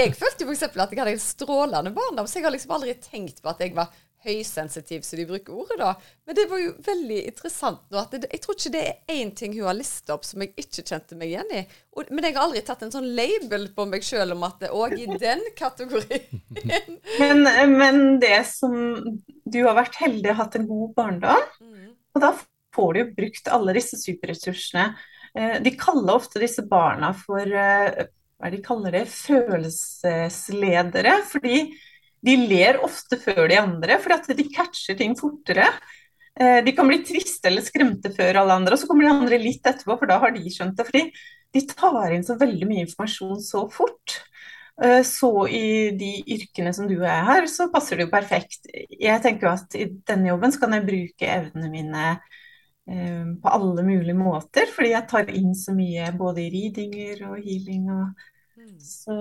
[0.00, 0.66] jeg følte jo f.eks.
[0.66, 3.76] at jeg hadde en strålende barndom, så jeg har liksom aldri tenkt på at jeg
[3.78, 5.92] var høysensitiv, så de bruker ordet da.
[6.26, 8.00] Men det var jo veldig interessant nå.
[8.00, 10.54] at det, Jeg tror ikke det er én ting hun har listet opp som jeg
[10.60, 11.62] ikke kjente meg igjen i.
[11.94, 14.72] Og, men jeg har aldri tatt en sånn label på meg sjøl om at det
[14.74, 16.42] òg i den kategorien.
[17.20, 17.38] men,
[17.76, 18.74] men, det som
[19.44, 21.88] Du har vært heldig og hatt en god barndom, mm.
[22.16, 22.30] og da
[22.74, 24.84] får du jo brukt alle disse superressursene.
[25.38, 28.06] Eh, de kaller ofte disse barna for eh,
[28.38, 31.14] hva de kaller det, følelsesledere.
[31.30, 31.56] fordi
[32.24, 35.68] de ler ofte før de andre, fordi de catcher ting fortere.
[36.40, 39.40] Eh, de kan bli triste eller skremte før alle andre, og så kommer de andre
[39.42, 40.86] litt etterpå, for da har de skjønt det.
[40.88, 41.08] fordi
[41.54, 44.16] de tar inn så veldig mye informasjon så fort.
[44.82, 48.66] Eh, så i de yrkene som du og jeg har, så passer det jo perfekt.
[48.90, 52.06] Jeg tenker jo at i denne jobben så kan jeg bruke evnene mine
[52.90, 57.38] eh, på alle mulige måter, fordi jeg tar inn så mye både i readinger og
[57.38, 58.26] healing og
[58.58, 58.74] mm.
[58.82, 59.20] så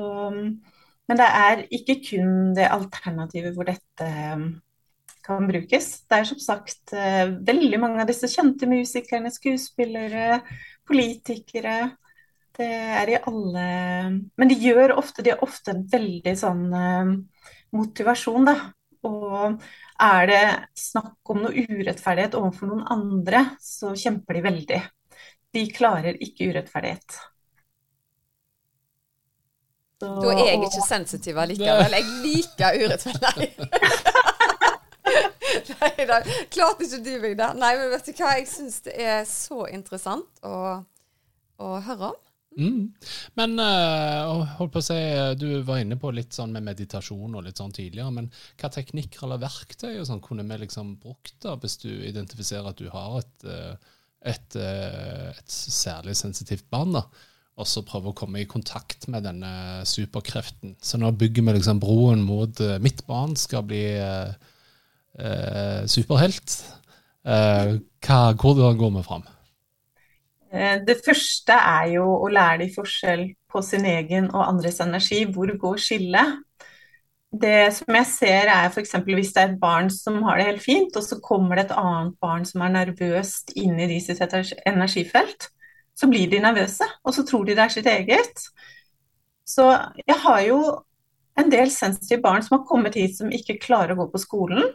[1.09, 4.45] men det er ikke kun det alternativet hvor dette um,
[5.23, 5.89] kan brukes.
[6.07, 10.39] Det er som sagt uh, veldig mange av disse kjente musikerne, skuespillere,
[10.87, 11.77] politikere.
[12.53, 13.67] Det er i alle
[14.37, 17.13] Men de gjør ofte, de har ofte en veldig sånn uh,
[17.75, 18.57] motivasjon, da.
[19.03, 19.59] Og
[20.03, 20.43] er det
[20.79, 24.81] snakk om noe urettferdighet overfor noen andre, så kjemper de veldig.
[25.53, 27.19] De klarer ikke urettferdighet.
[30.03, 31.97] Da er jeg ikke sensitiv allikevel.
[31.97, 33.49] Jeg liker urettferdig.
[35.83, 36.19] Nei da,
[36.53, 37.55] klart ikke du meg der.
[37.59, 40.57] Nei, men vet du hva, jeg syns det er så interessant å,
[41.61, 42.19] å høre om.
[42.53, 42.91] Mm.
[43.39, 44.97] Men uh, holdt på å si,
[45.41, 48.29] du var inne på litt sånn med meditasjon og litt sånn tidligere, men
[48.61, 52.81] hva teknikker eller verktøy og sånn kunne vi liksom brukt da, hvis du identifiserer at
[52.81, 53.89] du har et, et,
[54.35, 56.93] et, eh, et særlig sensitivt barn?
[56.99, 57.07] da,
[57.53, 60.77] og så prøve å komme i kontakt med denne superkreften.
[60.81, 64.33] Så nå bygger vi liksom broen mot uh, mitt barn skal bli uh,
[65.19, 66.57] uh, superhelt.
[67.23, 69.23] Hva, hvordan går vi fram?
[70.53, 75.23] Eh, det første er jo å lære de forskjell på sin egen og andres energi.
[75.25, 76.37] Hvor går skillet?
[77.33, 78.93] Det som jeg ser er f.eks.
[79.07, 81.77] hvis det er et barn som har det helt fint, og så kommer det et
[81.79, 85.49] annet barn som er nervøst inn i de sitt energifelt,
[85.93, 88.47] så blir de nervøse, og så tror de det er sitt eget.
[89.47, 89.67] Så
[90.07, 90.59] jeg har jo
[91.39, 94.71] en del sensitive barn som har kommet hit som ikke klarer å gå på skolen.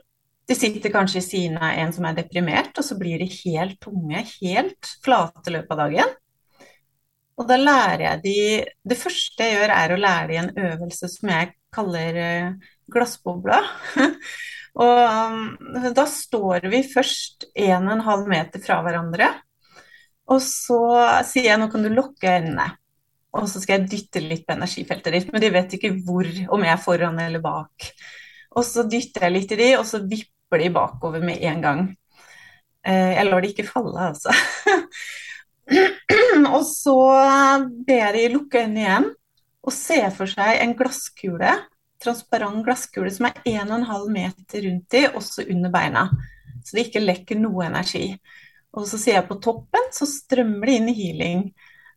[0.48, 3.78] De sitter kanskje i siden av en som er deprimert, og så blir de helt
[3.84, 6.16] tunge, helt flate løpet av dagen.
[7.38, 8.38] Og da lærer jeg de
[8.90, 13.60] Det første jeg gjør, er å lære de en øvelse som jeg kaller eh, glassbobla.
[14.82, 19.30] og um, da står vi først 1,5 meter fra hverandre.
[20.28, 20.80] Og så
[21.28, 22.68] sier jeg nå kan du lukke øynene.
[23.38, 26.64] Og så skal jeg dytte litt på energifeltet ditt, men de vet ikke hvor, om
[26.64, 27.90] jeg er foran eller bak.
[28.56, 31.82] Og så dytter jeg litt i de, og så vipper de bakover med en gang.
[32.88, 34.32] Eh, jeg lar de ikke falle, altså.
[36.56, 36.98] og så
[37.86, 39.10] ber de lukke øynene igjen
[39.68, 41.52] og se for seg en glasskule,
[42.00, 46.08] transparent glasskule som er 1,5 meter rundt de, også under beina.
[46.64, 48.14] Så det ikke lekker noe energi.
[48.76, 51.44] Og så sier jeg på toppen, så strømmer det inn i healing.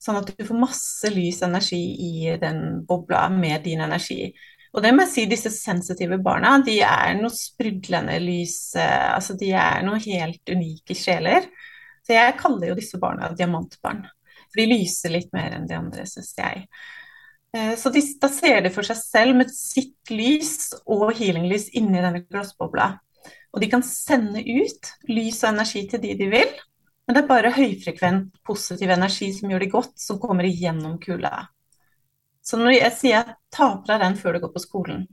[0.01, 4.31] Sånn at du får masse lys energi i den bobla med din energi.
[4.71, 9.51] Og det må jeg si, disse sensitive barna de er noe sprudlende lys altså De
[9.51, 11.49] er noe helt unike sjeler.
[12.07, 14.05] Så jeg kaller jo disse barna diamantbarn.
[14.47, 16.65] For de lyser litt mer enn de andre, syns jeg.
[17.55, 21.99] Eh, så de, da ser de for seg selv med sitt lys og healinglys inni
[21.99, 22.93] denne glassbobla.
[23.51, 26.51] Og de kan sende ut lys og energi til de de vil,
[27.05, 31.47] men det er bare høyfrekvent positiv energi som gjør det godt, som kommer igjennom kula.
[32.41, 35.03] Så når jeg sier ta fra den før du går på skolen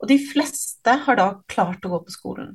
[0.00, 2.54] Og de fleste har da klart å gå på skolen.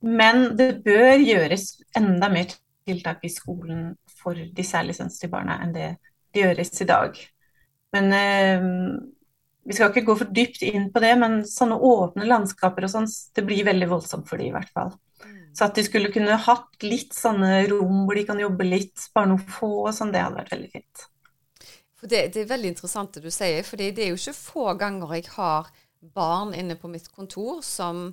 [0.00, 2.52] Men det bør gjøres enda mer
[2.86, 5.88] tiltak i skolen for de særlig sensitive barna enn det
[6.34, 7.18] det gjøres i dag.
[7.96, 8.66] Men eh,
[9.68, 13.08] vi skal ikke gå for dypt inn på det, men sånne åpne landskaper og sånn,
[13.36, 14.94] det blir veldig voldsomt for de i hvert fall.
[15.20, 15.50] Mm.
[15.58, 19.28] Så at de skulle kunne hatt litt sånne rom hvor de kan jobbe litt, bare
[19.34, 21.04] noen få, sånn, det hadde vært veldig fint.
[21.98, 24.72] For det, det, er veldig interessant det du sier, for det er jo ikke få
[24.80, 25.68] ganger jeg har
[26.14, 28.06] barn inne på mitt kontor som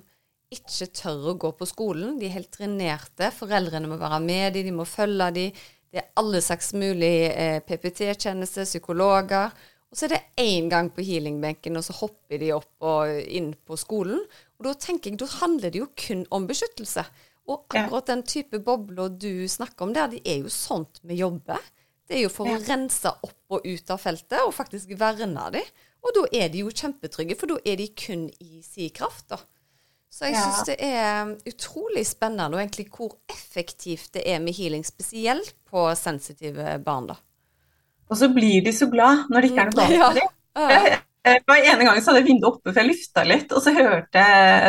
[0.52, 2.18] ikke tør å gå på skolen.
[2.20, 3.30] De er helt trenerte.
[3.34, 5.64] Foreldrene må være med dem, de må følge dem.
[5.90, 9.54] Det er alle slags mulige eh, PPT-tjenester, psykologer.
[9.96, 13.54] Og så er det én gang på healingbenken, og så hopper de opp og inn
[13.64, 14.18] på skolen.
[14.58, 17.06] Og da tenker jeg, da handler det jo kun om beskyttelse.
[17.48, 21.64] Og akkurat den type bobler du snakker om der, de er jo sånt vi jobber.
[22.04, 25.74] Det er jo for å rense opp og ut av feltet, og faktisk verne dem.
[26.04, 29.40] Og da er de jo kjempetrygge, for da er de kun i si kraft, da.
[30.12, 34.84] Så jeg syns det er utrolig spennende, og egentlig hvor effektivt det er med healing,
[34.84, 37.16] spesielt på sensitive barn, da.
[38.10, 40.32] Og så blir de så glad når det ikke er noe galt med dem.
[41.26, 43.62] Det Jeg, var ene gang så hadde jeg vinduet oppe, for jeg lufta litt, og
[43.64, 44.26] så hørte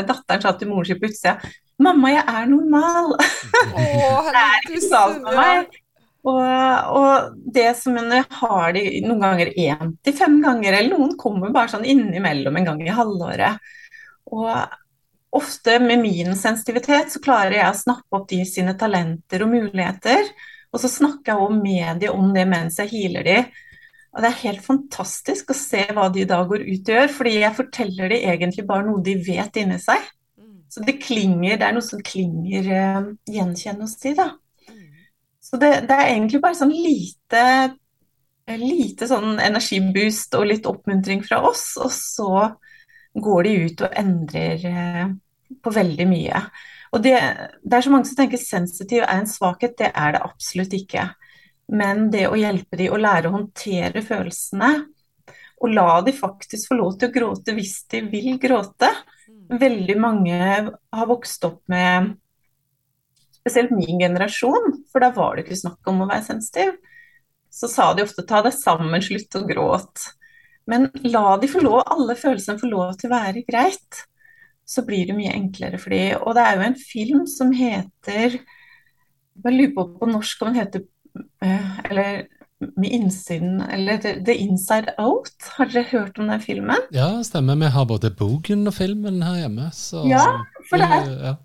[0.09, 1.35] datteren sa til moren sin på utsida
[1.77, 3.11] 'Mamma, jeg er normal'.
[3.77, 5.77] Åh, det er ikke galt med meg.
[6.27, 6.41] Og,
[6.97, 11.53] og, det som jeg har de noen ganger én til fem ganger, eller noen kommer
[11.55, 13.61] bare sånn innimellom en gang i halvåret.
[14.33, 19.53] Og ofte med min sensitivitet så klarer jeg å snappe opp de sine talenter og
[19.53, 20.33] muligheter.
[20.73, 23.47] Og så snakker jeg også med dem om det mens jeg healer dem.
[24.17, 27.33] Og det er helt fantastisk å se hva de da går ut og gjør, fordi
[27.37, 30.03] jeg forteller dem egentlig bare noe de vet inni seg.
[30.39, 30.63] Mm.
[30.73, 34.31] Så det klinger, det er noe som klinger uh, gjenkjennende hos de, da.
[35.47, 37.43] Så det, det, er egentlig bare sånn lite,
[38.59, 42.31] lite sånn energiboost og litt oppmuntring fra oss, og så
[43.15, 45.05] går de ut og endrer uh,
[45.63, 46.41] på veldig mye.
[46.97, 47.13] Og det,
[47.61, 51.03] det er så mange som tenker sensitiv er en svakhet, det er det absolutt ikke.
[51.69, 54.71] Men det å hjelpe de å lære å håndtere følelsene,
[55.61, 58.89] og la de faktisk få lov til å gråte hvis de vil gråte.
[59.29, 59.59] Mm.
[59.61, 62.15] Veldig mange har vokst opp med
[63.37, 66.75] spesielt min generasjon, for da var det ikke snakk om å være sensitiv,
[67.53, 70.13] så sa de ofte 'ta deg sammen, slutt å gråte'.
[70.67, 74.01] Men la de få lov, alle følelsene få lov til å være greit,
[74.67, 76.01] så blir det mye enklere for de.
[76.19, 78.39] Og det er jo en film som heter
[79.37, 80.83] Jeg lurer på på norsk om den heter
[81.45, 82.25] eh, Eller
[82.57, 85.35] med innsiden, eller The Inside Out.
[85.57, 86.87] Har dere hørt om den filmen?
[86.91, 87.55] Ja, stemmer.
[87.55, 89.69] Vi har både boken og filmen her hjemme.
[89.77, 90.23] Så, ja,
[90.69, 91.35] for der, ja.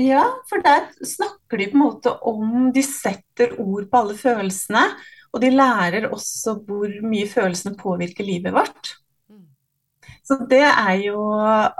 [0.00, 4.86] ja, for der snakker de på en måte om De setter ord på alle følelsene.
[5.36, 8.94] Og de lærer også hvor mye følelsene påvirker livet vårt.
[10.28, 11.22] Så det er jo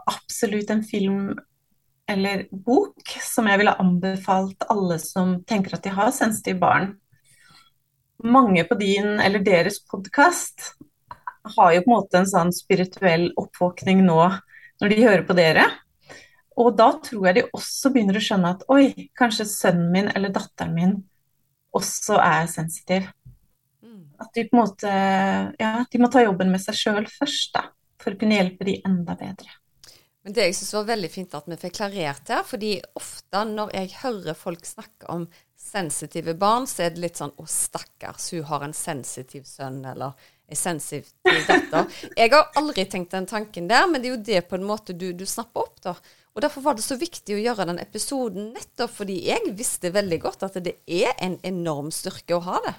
[0.09, 1.35] absolutt en film
[2.09, 6.95] eller bok som jeg ville anbefalt alle som tenker at de har sensitive barn.
[8.25, 10.73] Mange på din eller deres podkast
[11.59, 14.23] har jo på en måte en sånn spirituell oppvåkning nå
[14.81, 15.69] når de hører på dere.
[16.57, 20.33] Og da tror jeg de også begynner å skjønne at oi, kanskje sønnen min eller
[20.33, 21.01] datteren min
[21.77, 23.13] også er sensitiv.
[23.85, 24.07] Mm.
[24.25, 25.01] At de på en måte
[25.61, 27.69] ja, de må ta jobben med seg sjøl først, da.
[27.99, 29.51] For å kunne hjelpe de enda bedre.
[30.23, 33.71] Men det jeg syns var veldig fint at vi fikk klarert her, fordi ofte når
[33.73, 38.45] jeg hører folk snakke om sensitive barn, så er det litt sånn 'Å, stakkars, hun
[38.51, 40.13] har en sensitiv sønn', eller
[40.49, 41.89] 'en sensitiv datter'.
[42.21, 44.93] Jeg har aldri tenkt den tanken der, men det er jo det på en måte
[44.93, 45.95] du, du snapper opp, da.
[46.35, 50.21] Og Derfor var det så viktig å gjøre den episoden nettopp fordi jeg visste veldig
[50.23, 52.77] godt at det er en enorm styrke å ha det.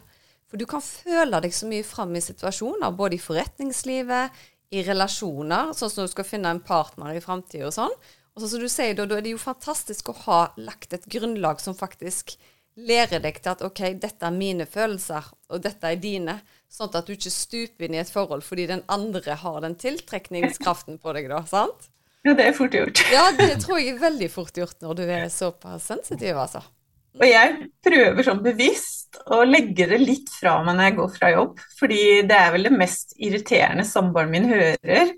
[0.48, 4.32] For du kan føle deg så mye fram i situasjoner, både i forretningslivet,
[4.70, 7.96] i relasjoner, sånn som du skal finne en partner i framtida og sånn.
[8.36, 11.08] Og sånn som du sier, da, da er det jo fantastisk å ha lagt et
[11.10, 12.36] grunnlag som faktisk
[12.80, 16.40] lærer deg til at OK, dette er mine følelser, og dette er dine.
[16.72, 21.00] Sånn at du ikke stuper inn i et forhold fordi den andre har den tiltrekningskraften
[21.02, 21.42] på deg, da.
[21.50, 21.90] Sant?
[22.28, 23.02] Ja, det er fort gjort.
[23.14, 26.62] ja, det tror jeg er veldig fort gjort når du er såpass sensitiv, altså.
[27.18, 31.32] Og jeg prøver sånn bevisst å legge det litt fra meg når jeg går fra
[31.34, 35.16] jobb, fordi det er vel det mest irriterende samboeren min hører.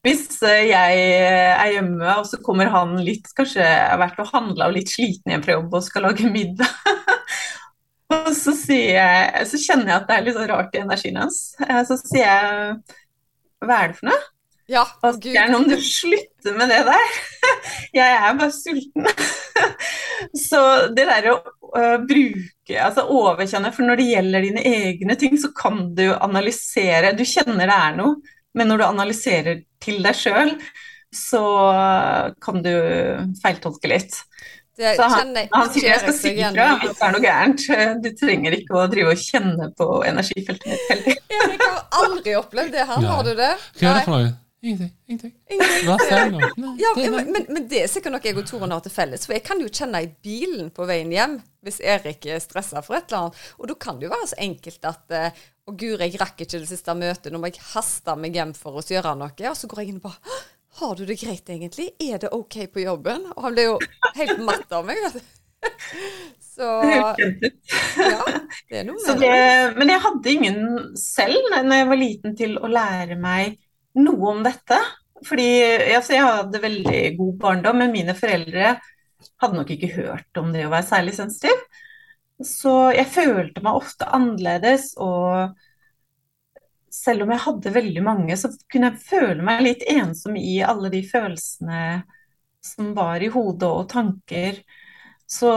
[0.00, 4.30] Hvis eh, jeg er hjemme, og så kommer han litt Kanskje jeg har vært og
[4.32, 6.72] handla og litt sliten hjem fra jobb og skal lage middag.
[8.16, 11.42] og så, jeg, så, kjenner jeg at det er litt sånn rart i energien hans.
[11.66, 12.78] Eh, så sier jeg
[13.60, 14.22] Hva er det for noe?
[14.70, 17.14] Ja, og Gjerne om du slutter med det der.
[17.98, 19.08] Jeg er bare sulten.
[20.50, 20.60] Så
[20.96, 25.52] det der å uh, bruke, altså overkjenne For når det gjelder dine egne ting, så
[25.54, 27.14] kan du analysere.
[27.18, 28.16] Du kjenner det er noe,
[28.58, 30.56] men når du analyserer til deg sjøl,
[31.14, 31.42] så
[32.42, 32.72] kan du
[33.42, 34.18] feiltolke litt.
[34.80, 37.64] Det, så han, han sier jeg skal si ifra hvis det er noe gærent.
[38.00, 41.18] Du trenger ikke å drive og kjenne på energifeltet mitt heller.
[41.34, 43.50] Jeg har aldri opplevd det, her, Har du det?
[43.76, 44.30] Hva er det for noe?
[44.62, 44.90] Ingenting.
[45.08, 45.32] ingenting.
[45.86, 46.72] Hva sier du nå?
[46.76, 49.24] Ja, men, men, det er sikkert noe jeg og Toren har til felles.
[49.24, 52.98] For jeg kan jo kjenne i bilen på veien hjem hvis Erik er stressa for
[52.98, 53.40] et eller annet.
[53.56, 56.60] Og da kan det jo være så enkelt at eh, Å, guri, jeg rakk ikke
[56.60, 57.30] det siste møtet.
[57.32, 59.32] Nå må jeg haste meg hjem for å gjøre noe.
[59.32, 60.36] Og så går jeg inn og bare
[60.80, 61.88] Har du det greit, egentlig?
[62.04, 63.30] Er det OK på jobben?
[63.32, 63.78] Og han ble jo
[64.18, 65.36] helt matt av meg, vet du.
[66.50, 69.40] Så ja, det er noe med det.
[69.78, 70.62] Men jeg hadde ingen
[71.00, 73.56] selv når jeg var liten til å lære meg
[73.98, 74.78] noe om dette.
[75.26, 75.48] Fordi
[75.96, 78.74] altså, jeg hadde veldig god barndom, men mine foreldre
[79.40, 81.64] hadde nok ikke hørt om det å være særlig sensitiv.
[82.40, 85.52] Så jeg følte meg ofte annerledes, og
[86.90, 90.90] selv om jeg hadde veldig mange, så kunne jeg føle meg litt ensom i alle
[90.92, 91.82] de følelsene
[92.64, 94.62] som var i hodet og tanker.
[95.30, 95.50] Så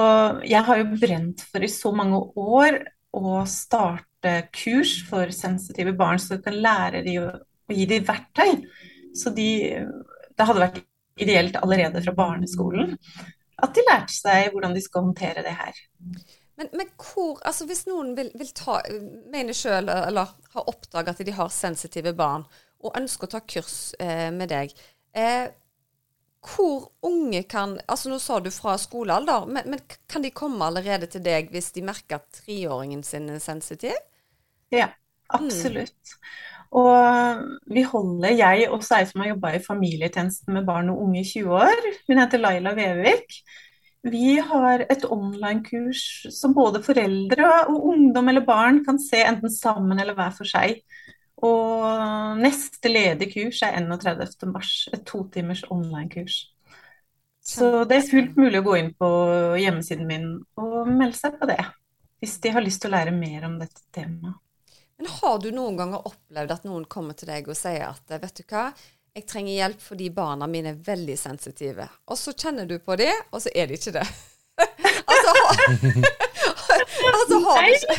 [0.46, 2.84] jeg har jo brent for i så mange år
[3.16, 7.18] å starte kurs for sensitive barn, så du kan lære de
[7.70, 8.66] og gi dem verktøy.
[9.16, 9.48] Så de,
[10.34, 10.84] det hadde vært
[11.22, 12.96] ideelt allerede fra barneskolen
[13.64, 15.82] at de lærte seg hvordan de skal håndtere det her.
[16.60, 18.80] Men, men hvor, altså hvis noen vil, vil ta,
[19.34, 22.46] mener sjøl eller har oppdaga at de har sensitive barn,
[22.84, 24.74] og ønsker å ta kurs eh, med deg,
[25.16, 25.48] eh,
[26.44, 31.08] hvor unge kan altså Nå sa du fra skolealder, men, men, kan de komme allerede
[31.08, 33.96] til deg hvis de merker at treåringen sin er sensitiv?
[34.74, 34.90] Ja,
[35.32, 35.96] absolutt.
[35.96, 36.53] Mm.
[36.74, 41.22] Og vi holder, jeg også ei som har jobba i familietjenesten med barn og unge
[41.22, 43.38] i 20 år, hun heter Laila Vevik.
[44.04, 46.02] Vi har et online-kurs
[46.34, 50.82] som både foreldre og ungdom eller barn kan se enten sammen eller hver for seg.
[51.44, 56.42] Og neste ledige kurs er 31.3, et totimers online-kurs.
[57.44, 59.10] Så det er fullt mulig å gå inn på
[59.60, 61.60] hjemmesiden min og melde seg på det,
[62.24, 64.43] hvis de har lyst til å lære mer om dette temaet.
[65.04, 68.38] Men har du noen ganger opplevd at noen kommer til deg og sier at vet
[68.38, 68.70] du hva,
[69.12, 71.90] jeg trenger hjelp fordi barna mine er veldig sensitive.
[72.08, 74.06] Og så kjenner du på det, og så er de ikke det.
[74.64, 75.34] altså,
[77.18, 77.98] altså har du ikke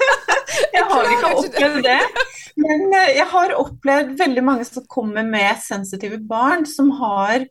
[0.78, 2.00] Jeg har ikke opplevd det.
[2.64, 7.44] Men eh, jeg har opplevd veldig mange som kommer med sensitive barn, som har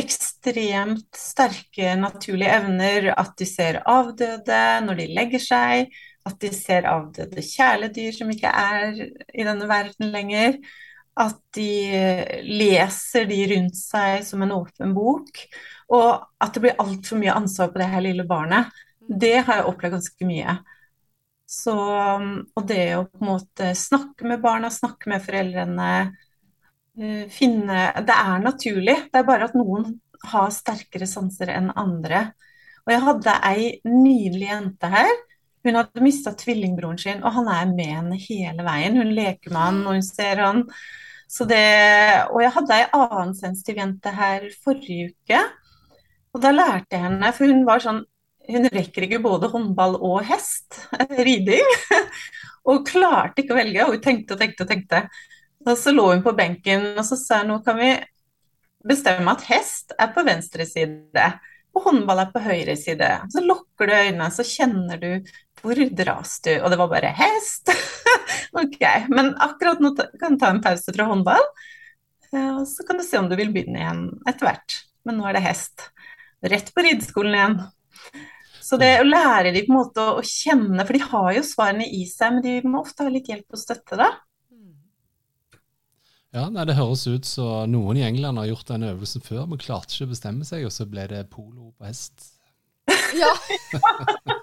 [0.00, 3.12] ekstremt sterke naturlige evner.
[3.20, 8.50] At de ser avdøde når de legger seg, At de ser avdøde kjæledyr som ikke
[8.52, 10.58] er i denne verden lenger.
[11.20, 11.70] At de
[12.46, 15.42] leser de rundt seg som en åpen bok.
[15.90, 16.10] Og
[16.40, 18.70] at det blir altfor mye ansvar på det her lille barnet.
[19.00, 20.58] Det har jeg opplevd ganske mye.
[21.50, 25.88] Så, og det å på en måte snakke med barna, snakke med foreldrene,
[26.94, 29.96] eh, finne Det er naturlig, det er bare at noen
[30.30, 32.28] har sterkere sanser enn andre.
[32.86, 35.10] Og jeg hadde ei nydelig jente her.
[35.64, 38.96] Hun hadde mista tvillingbroren sin, og han er med henne hele veien.
[38.96, 40.62] Hun leker med han, og hun ser han.
[41.30, 41.64] Det,
[42.32, 45.42] og jeg hadde ei annen sensitiv jente her forrige uke.
[46.34, 48.06] Og da lærte jeg henne, for hun var sånn
[48.50, 50.80] Hun rekker ikke både håndball og hest,
[51.26, 51.68] riding.
[52.72, 55.02] og klarte ikke å velge, og hun tenkte og tenkte og tenkte.
[55.68, 57.92] Og så lå hun på benken, og så sa hun nå kan vi
[58.90, 61.28] bestemme at hest er på venstre side
[61.76, 63.08] og håndball er på høyre side.
[63.32, 65.10] Så lukker du øynene, så kjenner du
[65.62, 66.52] hvor dras du?
[66.60, 67.72] Og det var bare hest.
[68.62, 68.80] ok,
[69.12, 71.44] men akkurat nå kan du ta en pause fra håndball,
[72.30, 74.80] og så kan du se om du vil begynne igjen etter hvert.
[75.06, 75.88] Men nå er det hest.
[76.46, 77.60] Rett på rideskolen igjen.
[78.70, 81.88] Så det å lære de på en måte å kjenne, for de har jo svarene
[81.90, 84.12] i seg, men de må ofte ha litt hjelp og støtte, da.
[86.30, 89.58] Ja, nei, Det høres ut som noen i England har gjort den øvelsen før, men
[89.58, 92.28] klarte ikke å bestemme seg, og så ble det polo på hest.
[93.18, 93.32] Ja.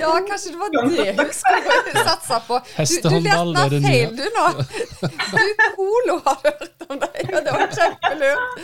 [0.00, 2.60] ja, kanskje det var det hun skulle satse på.
[2.76, 4.06] Hestehåndball er det nye.
[4.18, 4.46] Du, nå.
[5.02, 8.62] Du, polo har hørt om deg, og det var kjempelurt.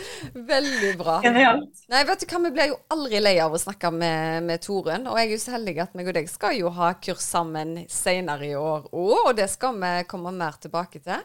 [0.51, 1.17] Veldig bra.
[1.25, 5.09] Nei, vet du hva, vi blir jo aldri lei av å snakke med, med Torunn.
[5.11, 7.77] Og jeg er jo så heldig at meg og deg skal jo ha kurs sammen
[7.91, 11.23] senere i år òg, og det skal vi komme mer tilbake til.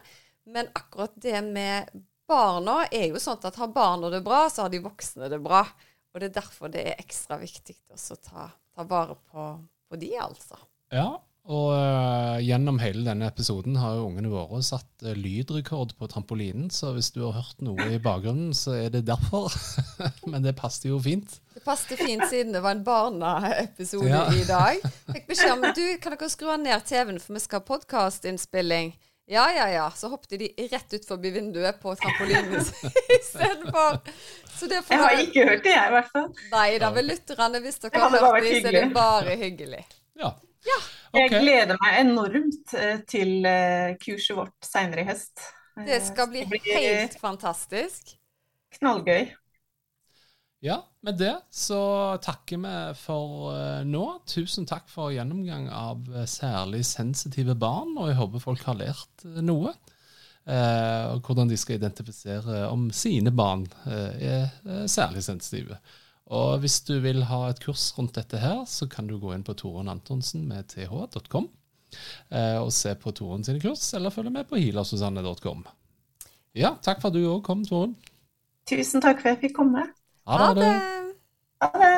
[0.51, 1.91] Men akkurat det med
[2.31, 5.65] barna er jo sånn at har barna det bra, så har de voksne det bra.
[6.11, 9.51] Og det er derfor det er ekstra viktig å ta, ta, vare på,
[9.89, 10.59] på de, altså.
[10.91, 11.09] Ja,
[11.49, 16.69] og uh, gjennom hele denne episoden har jo ungene våre satt uh, lydrekord på trampolinen,
[16.69, 19.49] så hvis du har hørt noe i bakgrunnen, så er det derfor.
[20.31, 21.39] Men det passet jo fint.
[21.55, 24.27] Det passet fint siden det var en barneepisode ja.
[24.37, 24.85] i dag.
[25.09, 28.93] Fikk beskjed om du, kan dere skru ned TV-en, for vi skal ha podkastinnspilling.
[29.25, 29.91] Ja, ja, ja.
[29.95, 32.61] Så hoppet de rett ut forbi vinduet på trampolinen
[33.19, 33.99] istedenfor.
[34.61, 36.29] Jeg har ikke hørt det, jeg, i hvert fall.
[36.51, 39.83] Nei da, vel lytterne, hvis dere har hørt det, så er det bare hyggelig.
[40.19, 40.33] Ja.
[40.67, 40.79] ja.
[41.11, 41.21] Okay.
[41.21, 45.47] Jeg gleder meg enormt eh, til eh, kurset vårt seinere i høst.
[45.87, 48.17] Det skal bli, det bli helt fantastisk.
[48.77, 49.31] Knallgøy.
[50.61, 51.81] Ja, med det så
[52.21, 54.03] takker vi for uh, nå.
[54.29, 59.25] Tusen takk for gjennomgang av uh, særlig sensitive barn, og jeg håper folk har lært
[59.25, 59.73] uh, noe.
[60.41, 64.49] og hvordan de skal identifisere om sine barn er
[64.89, 65.77] særlig sensitive.
[66.33, 69.45] Og hvis du vil ha et kurs rundt dette her, så kan du gå inn
[69.45, 71.45] på Toren Antonsen med th.com
[72.57, 75.61] og se på Toren sine kurs, eller følge med på healersusanne.com.
[76.57, 77.93] Ja, takk for at du òg kom, Toren.
[78.65, 79.85] Tusen takk for at jeg fikk komme.
[80.31, 80.71] Ha det.
[81.61, 81.95] Ha det.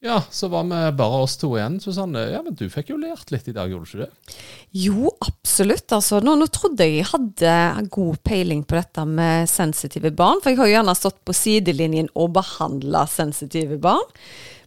[0.00, 2.22] Ja, så var vi bare oss to igjen, Susanne.
[2.32, 4.36] Ja, Men du fikk jo lært litt i dag, gjorde du ikke det?
[4.80, 5.92] Jo, absolutt.
[5.92, 10.40] Altså, nå, nå, trodde jeg jeg hadde god peiling på dette med sensitive barn.
[10.40, 14.08] For jeg har jo gjerne stått på sidelinjen og behandla sensitive barn.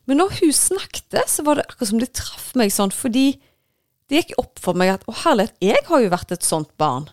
[0.06, 3.32] Men når hun snakket, så var det akkurat som det traff meg sånn, fordi
[4.12, 7.10] det gikk opp for meg at å herlighet, jeg har jo vært et sånt barn.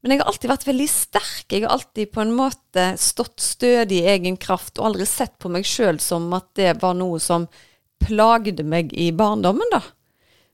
[0.00, 1.46] Men jeg har alltid vært veldig sterk.
[1.50, 5.50] Jeg har alltid på en måte stått stødig i egen kraft og aldri sett på
[5.50, 7.48] meg sjøl som at det var noe som
[8.04, 9.82] plagde meg i barndommen, da.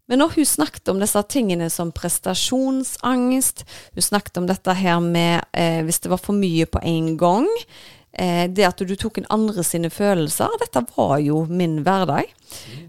[0.09, 3.65] Men når hun snakket om disse tingene som prestasjonsangst,
[3.97, 7.49] hun snakket om dette her med eh, hvis det var for mye på en gang,
[8.13, 12.29] eh, det at du tok en andre sine følelser, dette var jo min hverdag.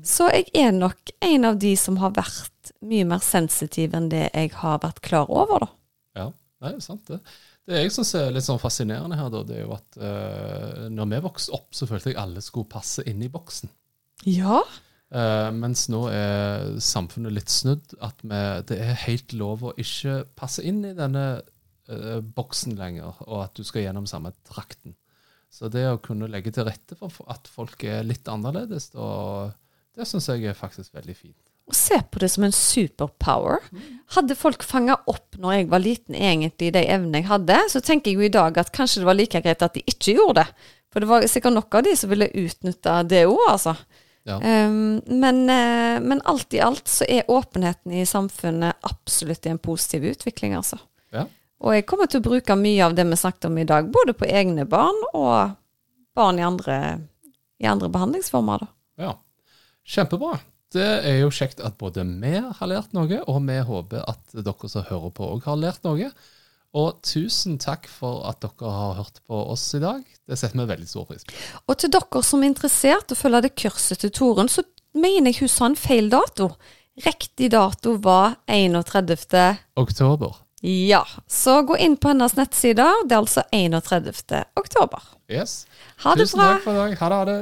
[0.03, 4.27] Så jeg er nok en av de som har vært mye mer sensitiv enn det
[4.33, 5.71] jeg har vært klar over, da.
[6.65, 7.19] Nei, sant det.
[7.65, 11.09] Det jeg syns er litt sånn fascinerende her, da, det er jo at uh, når
[11.13, 13.71] vi vokste opp, så følte jeg alle skulle passe inn i boksen.
[14.29, 14.59] Ja.
[15.13, 17.95] Uh, mens nå er samfunnet litt snudd.
[18.05, 23.17] At vi, det er helt lov å ikke passe inn i denne uh, boksen lenger,
[23.25, 24.97] og at du skal gjennom samme trakten.
[25.53, 29.07] Så det å kunne legge til rette for at folk er litt annerledes, da,
[29.95, 33.63] det syns jeg er faktisk veldig fint og se på det som en superpower.
[34.13, 38.11] Hadde folk fanga opp når jeg var liten, egentlig de evnene jeg hadde, så tenker
[38.11, 40.71] jeg jo i dag at kanskje det var like greit at de ikke gjorde det.
[40.93, 43.75] For det var sikkert nok av de som ville utnytte det òg, altså.
[44.25, 44.37] Ja.
[44.39, 49.61] Um, men, uh, men, alt i alt så er åpenheten i samfunnet absolutt i en
[49.61, 50.79] positiv utvikling, altså.
[51.13, 51.27] Ja.
[51.65, 54.15] Og jeg kommer til å bruke mye av det vi snakket om i dag, både
[54.17, 55.53] på egne barn og
[56.15, 56.79] barn i andre,
[57.61, 58.65] i andre behandlingsformer.
[58.65, 58.71] da.
[59.05, 59.13] Ja,
[59.83, 60.37] kjempebra.
[60.75, 64.71] Det er jo kjekt at både vi har lært noe, og vi håper at dere
[64.71, 66.11] som hører på òg har lært noe.
[66.75, 70.01] Og tusen takk for at dere har hørt på oss i dag.
[70.27, 71.35] Det setter vi veldig stor pris på.
[71.71, 74.65] Og til dere som er interessert i å følge det kurset til Torunn, så
[74.95, 76.51] mener jeg hun sa en feil dato.
[77.05, 79.63] Riktig dato var 31.
[79.79, 80.41] Oktober.
[80.65, 83.05] Ja, så gå inn på hennes nettsider.
[83.05, 84.43] Det er altså 31.
[84.57, 85.11] oktober.
[85.31, 85.65] Yes.
[86.03, 86.55] Ha det Tusen bra.
[86.55, 86.97] takk for i dag.
[86.99, 87.19] Ha det.
[87.19, 87.41] Ha det.